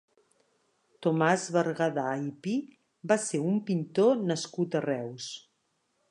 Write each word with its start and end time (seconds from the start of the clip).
Tomàs 1.07 1.43
Bergadà 1.57 2.05
i 2.23 2.31
Pi 2.47 2.53
va 3.11 3.17
ser 3.25 3.41
un 3.49 3.59
pintor 3.67 4.23
nascut 4.31 4.79
a 4.79 4.81
Reus. 4.87 5.29